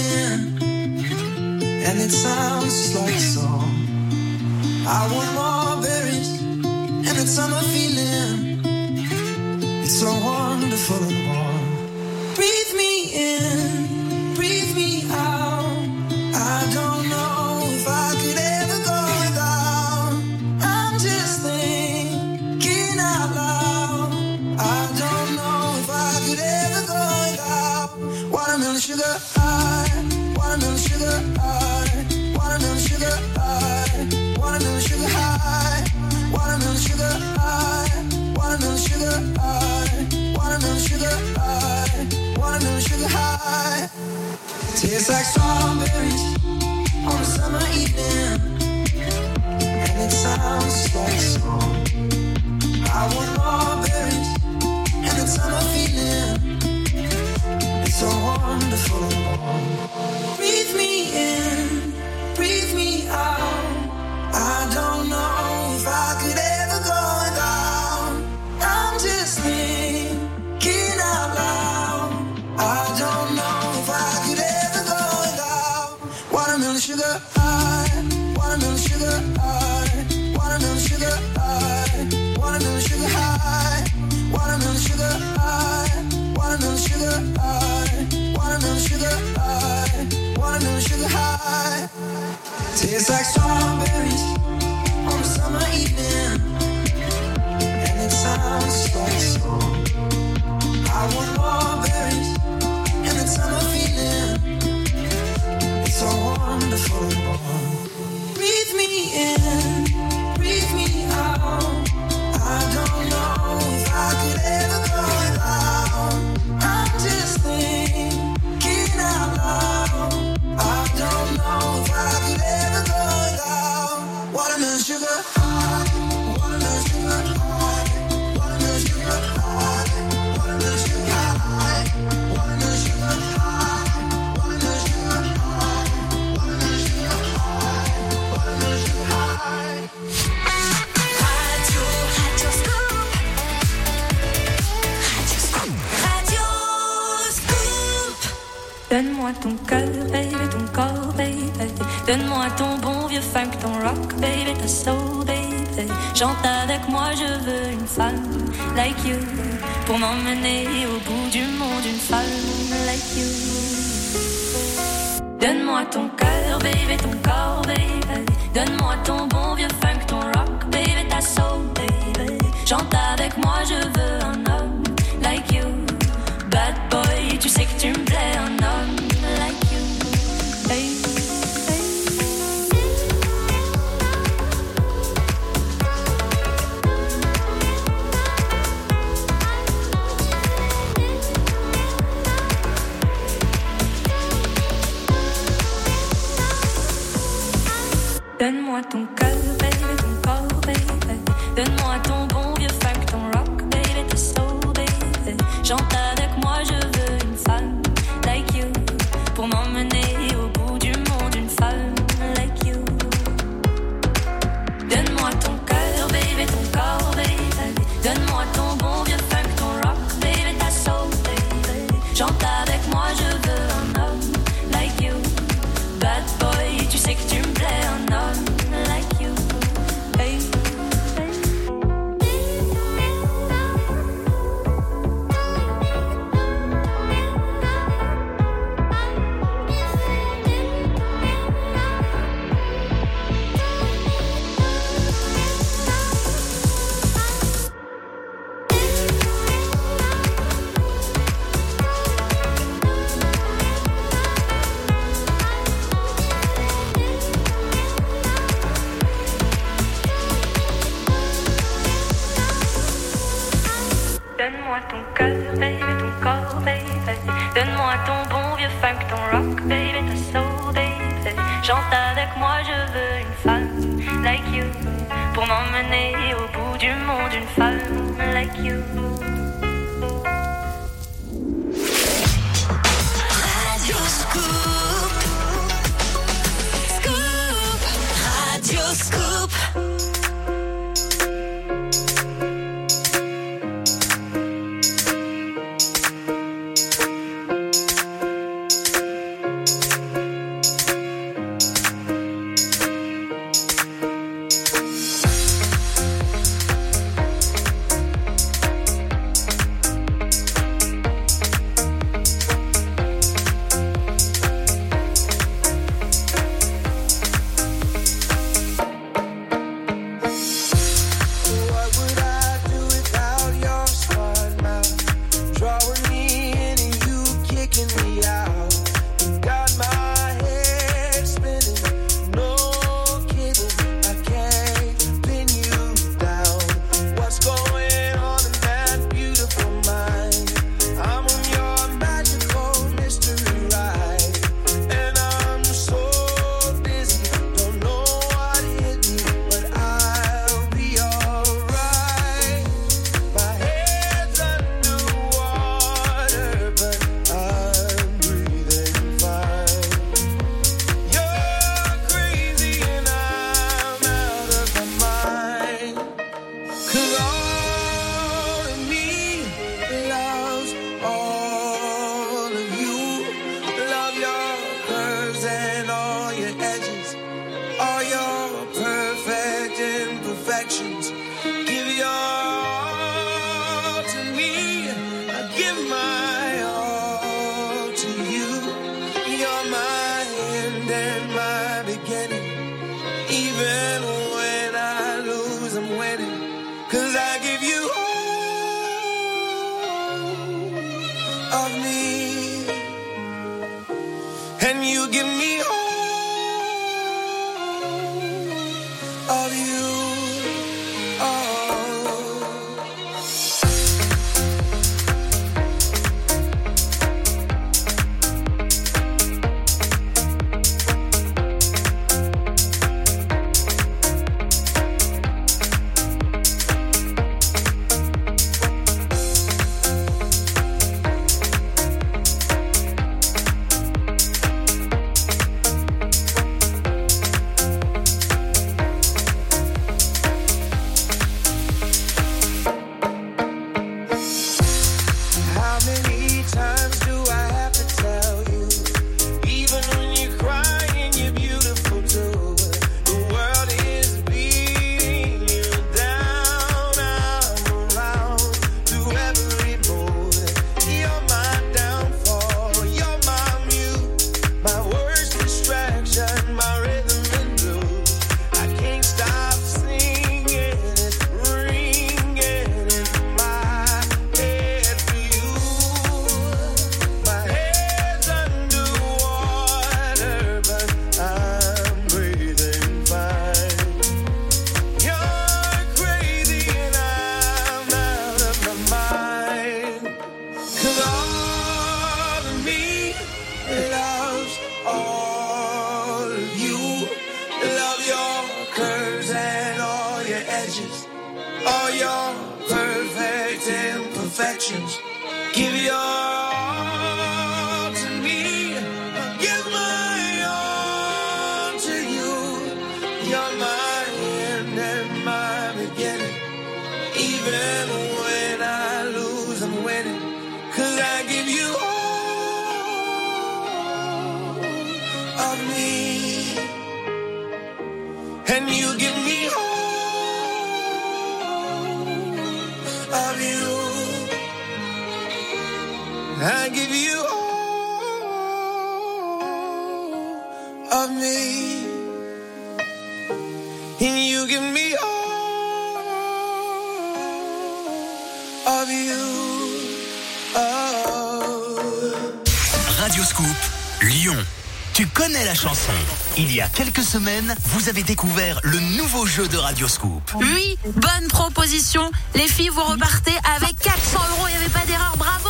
vous 557.66 557.88
avez 557.88 558.04
découvert 558.04 558.60
le 558.64 558.80
nouveau 558.98 559.26
jeu 559.26 559.48
de 559.48 559.58
Radio 559.58 559.88
Scoop. 559.88 560.34
Oui, 560.36 560.78
bonne 560.84 561.28
proposition. 561.30 562.12
Les 562.36 562.48
filles, 562.48 562.70
vous 562.70 562.84
repartez 562.84 563.32
avec 563.56 563.80
400 563.80 564.20
euros. 564.32 564.48
Il 564.50 564.52
n'y 564.52 564.58
avait 564.58 564.74
pas 564.74 564.86
d'erreur. 564.86 565.16
Bravo 565.18 565.50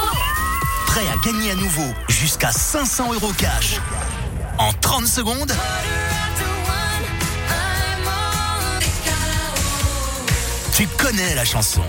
Prêt 0.85 1.01
à 1.11 1.25
gagner 1.25 1.51
à 1.51 1.55
nouveau 1.55 1.87
jusqu'à 2.09 2.51
500 2.51 3.13
euros 3.13 3.31
cash. 3.37 3.77
En 4.59 4.71
30 4.73 5.07
secondes, 5.07 5.51
tu 10.75 10.87
connais 10.99 11.33
la 11.33 11.45
chanson. 11.45 11.81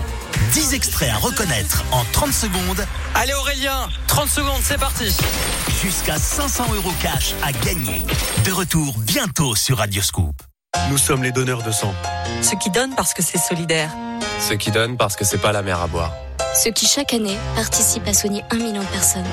10 0.53 0.73
extraits 0.73 1.11
à 1.11 1.17
reconnaître 1.17 1.83
en 1.91 2.03
30 2.11 2.33
secondes. 2.33 2.87
Allez 3.13 3.33
Aurélien, 3.33 3.87
30 4.07 4.29
secondes, 4.29 4.61
c'est 4.63 4.79
parti. 4.79 5.15
Jusqu'à 5.81 6.17
500 6.17 6.73
euros 6.73 6.91
cash 7.01 7.33
à 7.43 7.51
gagner. 7.51 8.03
De 8.43 8.51
retour 8.51 8.95
bientôt 8.99 9.55
sur 9.55 9.77
Radioscoop. 9.77 10.35
Nous 10.89 10.97
sommes 10.97 11.23
les 11.23 11.31
donneurs 11.31 11.63
de 11.63 11.71
sang. 11.71 11.93
Ceux 12.41 12.57
qui 12.57 12.69
donnent 12.69 12.95
parce 12.95 13.13
que 13.13 13.21
c'est 13.21 13.37
solidaire. 13.37 13.91
Ceux 14.39 14.55
qui 14.55 14.71
donnent 14.71 14.97
parce 14.97 15.15
que 15.15 15.23
c'est 15.25 15.37
pas 15.37 15.51
la 15.51 15.61
mer 15.61 15.79
à 15.79 15.87
boire. 15.87 16.13
Ceux 16.55 16.71
qui 16.71 16.87
chaque 16.87 17.13
année 17.13 17.37
participent 17.55 18.07
à 18.07 18.13
soigner 18.13 18.43
un 18.51 18.55
million 18.55 18.81
de 18.81 18.87
personnes. 18.87 19.25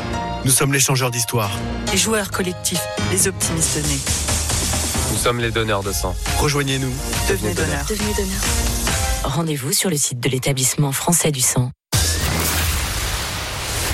Nous 0.44 0.50
sommes 0.50 0.72
les 0.72 0.80
changeurs 0.80 1.10
d'histoire. 1.10 1.50
Les 1.90 1.98
joueurs 1.98 2.30
collectifs, 2.30 2.82
les 3.10 3.28
optimistes 3.28 3.76
nés. 3.76 5.12
Nous 5.12 5.18
sommes 5.18 5.40
les 5.40 5.50
donneurs 5.50 5.82
de 5.82 5.92
sang. 5.92 6.14
Rejoignez-nous. 6.38 6.92
Devenez 7.28 7.54
donneur. 7.54 7.84
Devenez 7.88 8.14
donneur. 8.14 8.40
Rendez-vous 9.24 9.72
sur 9.72 9.88
le 9.88 9.96
site 9.96 10.20
de 10.20 10.28
l'établissement 10.28 10.92
français 10.92 11.30
du 11.30 11.40
sang. 11.40 11.70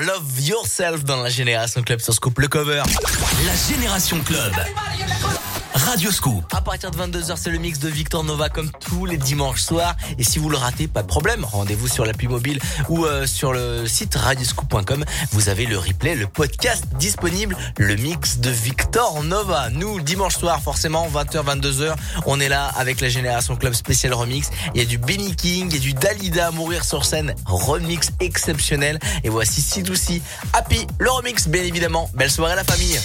Love 0.00 0.40
Yourself 0.40 1.04
dans 1.04 1.22
la 1.22 1.30
Génération 1.30 1.82
Club 1.82 2.00
sur 2.00 2.12
Scoop 2.12 2.38
le 2.38 2.48
cover. 2.48 2.82
La 3.46 3.74
Génération 3.74 4.20
Club. 4.20 4.52
Radio 5.86 6.08
Radioscoop. 6.08 6.44
À 6.52 6.60
partir 6.62 6.90
de 6.90 6.96
22h, 6.96 7.36
c'est 7.36 7.50
le 7.50 7.58
mix 7.58 7.78
de 7.78 7.88
Victor 7.88 8.24
Nova 8.24 8.48
comme 8.48 8.72
tous 8.72 9.06
les 9.06 9.16
dimanches 9.16 9.60
soirs. 9.60 9.94
Et 10.18 10.24
si 10.24 10.40
vous 10.40 10.48
le 10.48 10.56
ratez, 10.56 10.88
pas 10.88 11.02
de 11.02 11.06
problème. 11.06 11.44
Rendez-vous 11.44 11.86
sur 11.86 12.04
l'appli 12.04 12.26
mobile 12.26 12.58
ou 12.88 13.04
euh, 13.04 13.24
sur 13.24 13.52
le 13.52 13.86
site 13.86 14.16
radioscoop.com. 14.16 15.04
Vous 15.30 15.48
avez 15.48 15.64
le 15.64 15.78
replay, 15.78 16.16
le 16.16 16.26
podcast 16.26 16.86
disponible, 16.98 17.56
le 17.78 17.94
mix 17.94 18.38
de 18.38 18.50
Victor 18.50 19.22
Nova. 19.22 19.70
Nous, 19.70 20.00
dimanche 20.00 20.36
soir, 20.36 20.60
forcément, 20.60 21.06
20h, 21.08 21.60
22h, 21.60 21.94
on 22.26 22.40
est 22.40 22.48
là 22.48 22.66
avec 22.76 23.00
la 23.00 23.08
Génération 23.08 23.54
Club 23.54 23.74
spécial 23.74 24.12
remix. 24.12 24.50
Il 24.74 24.80
y 24.80 24.84
a 24.84 24.86
du 24.86 24.98
Benny 24.98 25.36
King, 25.36 25.68
il 25.70 25.74
y 25.74 25.76
a 25.76 25.80
du 25.80 25.92
Dalida 25.94 26.48
à 26.48 26.50
Mourir 26.50 26.84
sur 26.84 27.04
scène, 27.04 27.32
remix 27.44 28.10
exceptionnel. 28.18 28.98
Et 29.22 29.28
voici 29.28 29.62
si 29.62 29.84
Happy, 30.52 30.84
le 30.98 31.10
remix, 31.12 31.46
bien 31.46 31.62
évidemment. 31.62 32.10
Belle 32.12 32.30
soirée 32.30 32.54
à 32.54 32.56
la 32.56 32.64
famille. 32.64 32.98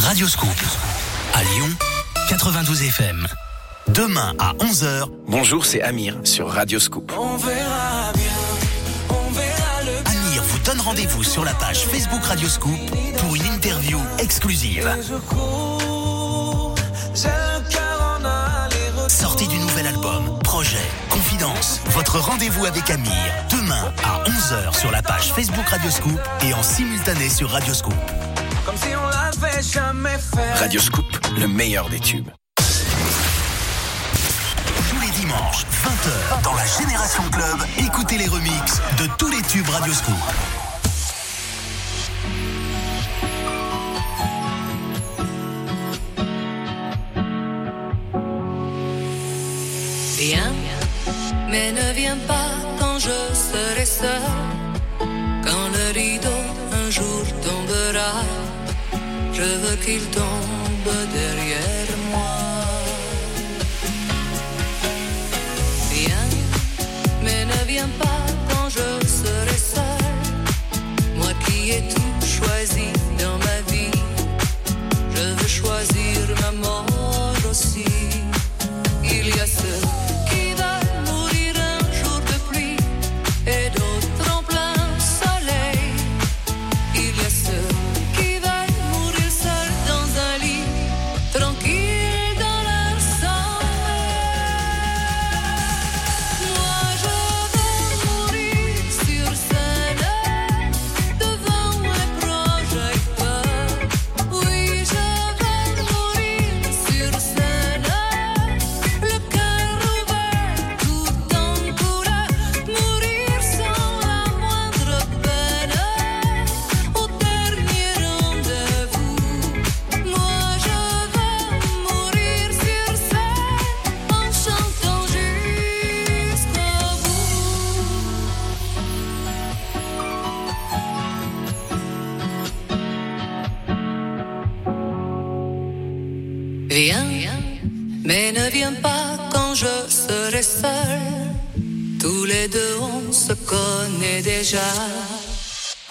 Radioscoop. 0.00 0.48
À 1.34 1.42
Lyon, 1.44 1.68
92 2.30 2.82
FM. 2.84 3.26
Demain 3.88 4.32
à 4.38 4.54
11h. 4.54 5.04
Bonjour, 5.28 5.66
c'est 5.66 5.82
Amir 5.82 6.16
sur 6.24 6.48
Radioscoop. 6.48 7.12
On 7.16 7.36
verra 7.36 8.12
bien, 8.14 8.32
on 9.10 9.30
verra 9.30 9.82
le 9.84 9.98
Amir 10.10 10.42
vous 10.42 10.58
donne 10.60 10.80
rendez-vous 10.80 11.22
sur 11.22 11.44
la 11.44 11.52
page 11.52 11.84
Facebook 11.84 12.24
Radioscoop 12.24 12.78
pour 13.18 13.36
une 13.36 13.44
interview 13.44 13.98
exclusive. 14.18 14.90
je 15.06 15.16
cours, 15.16 16.74
j'ai 17.14 17.28
le 17.28 17.70
cœur 17.70 18.18
en 18.20 18.24
aller 18.24 19.08
Sortie 19.08 19.48
du 19.48 19.58
nouvel 19.58 19.86
album, 19.86 20.38
projet, 20.42 20.78
confidence. 21.10 21.80
Votre 21.90 22.18
rendez-vous 22.18 22.64
avec 22.64 22.88
Amir. 22.90 23.12
Demain 23.50 23.92
à 24.02 24.22
11h 24.24 24.78
sur 24.78 24.90
la 24.90 25.02
page 25.02 25.32
Facebook 25.34 25.68
Radioscoop 25.68 26.20
et 26.42 26.54
en 26.54 26.62
simultané 26.62 27.28
sur 27.28 27.50
Radioscoop. 27.50 27.94
comme 28.64 28.76
si 28.76 28.88
on 28.96 29.09
jamais 29.62 30.18
fait. 30.18 30.54
Radioscoop, 30.54 31.06
le 31.38 31.46
meilleur 31.46 31.88
des 31.90 32.00
tubes. 32.00 32.30
Tous 34.88 35.00
les 35.00 35.10
dimanches, 35.10 35.64
20h, 35.84 36.42
dans 36.42 36.54
la 36.54 36.66
Génération 36.66 37.22
Club, 37.30 37.58
écoutez 37.78 38.18
les 38.18 38.26
remixes 38.28 38.80
de 38.98 39.06
tous 39.18 39.28
les 39.28 39.42
tubes 39.42 39.68
Radioscoop. 39.68 40.14
Viens, 50.18 50.52
mais 51.48 51.72
ne 51.72 51.92
viens 51.94 52.18
pas 52.26 52.50
quand 52.78 52.98
je 52.98 53.34
serai 53.34 53.84
seul. 53.84 54.22
Quand 55.44 55.68
le 55.72 55.92
rideau 55.94 56.28
un 56.72 56.90
jour 56.90 57.24
tombera, 57.42 58.22
je 59.40 59.46
veux 59.62 59.76
qu'il 59.76 60.02
tombe 60.10 60.92
derrière 61.14 61.92
moi. 62.10 62.36
Viens, 65.92 66.28
mais 67.24 67.46
ne 67.46 67.60
viens 67.66 67.88
pas 67.98 68.22
quand 68.50 68.68
je 68.68 69.06
serai 69.06 69.58
seul. 69.74 70.04
Moi 71.16 71.32
qui 71.44 71.70
ai 71.70 71.82
tout 71.88 72.26
choisi 72.36 72.88
dans 73.18 73.38
ma 73.48 73.58
vie, 73.72 73.98
je 75.14 75.22
veux 75.38 75.48
choisir 75.48 76.29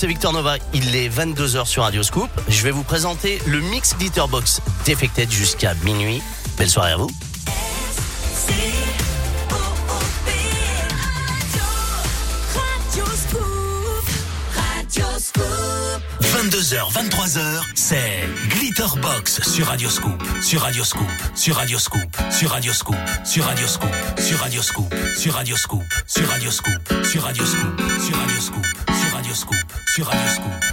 c'est 0.00 0.06
Victor 0.06 0.32
Nova. 0.32 0.56
Il 0.72 0.96
est 0.96 1.10
22h 1.10 1.66
sur 1.66 1.82
Radio 1.82 2.02
Scoop. 2.02 2.30
Je 2.48 2.62
vais 2.62 2.70
vous 2.70 2.84
présenter 2.84 3.38
le 3.46 3.60
mix 3.60 3.94
Glitterbox 3.98 4.62
Defected 4.86 5.30
jusqu'à 5.30 5.74
minuit. 5.84 6.22
Belle 6.56 6.70
soirée 6.70 6.92
à 6.92 6.96
vous. 6.96 7.10
22h, 16.22 16.92
23h, 16.94 17.60
c'est 17.74 18.26
Glitterbox 18.48 19.42
sur 19.42 19.66
Radio 19.66 19.90
Scoop, 19.90 20.22
sur 20.40 20.62
Radio 20.62 20.82
Scoop, 20.82 21.04
sur 21.34 21.56
Radio 21.56 21.78
Scoop, 21.78 22.00
sur 22.30 22.50
Radio 22.50 22.72
Scoop, 22.72 22.96
sur 23.22 23.42
Radio 23.42 23.66
Scoop, 23.66 23.86
sur 24.16 24.38
Radio 24.38 24.62
Scoop, 24.62 24.94
sur 25.18 25.34
Radio 25.34 25.56
Scoop, 25.56 25.84
sur 26.06 26.26
Radio 26.28 26.50
Scoop, 26.50 26.94
sur 27.04 27.22
Radio 27.22 27.44
Scoop, 27.44 27.84
sur 28.00 28.16
Radio 28.16 28.24
Scoop. 28.24 28.29
sur 30.00 30.08
Radio 30.08 30.30
Scoop. 30.30 30.69